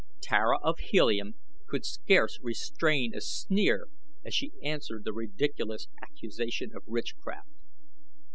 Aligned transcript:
Tara 0.19 0.57
of 0.63 0.79
Helium 0.79 1.35
could 1.67 1.85
scarce 1.85 2.39
restrain 2.41 3.13
a 3.13 3.21
sneer 3.21 3.85
as 4.25 4.33
she 4.33 4.51
answered 4.63 5.03
the 5.03 5.13
ridiculous 5.13 5.89
accusation 6.01 6.75
of 6.75 6.81
witchcraft. 6.87 7.51